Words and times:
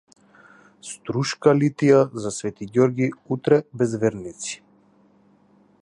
Струшката 0.91 1.53
литија 1.57 1.99
за 2.23 2.31
свети 2.39 2.69
Ѓорги 2.79 3.11
утре 3.37 3.61
без 3.83 3.95
верници 4.05 4.57